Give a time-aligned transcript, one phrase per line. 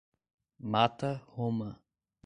[0.71, 1.69] Mata Roma